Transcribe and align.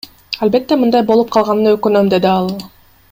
Албетте, 0.45 0.77
мындай 0.83 1.05
болуп 1.11 1.31
калганына 1.37 1.75
өкүнөм,— 1.77 2.09
деди 2.15 2.31
ал. 2.33 2.51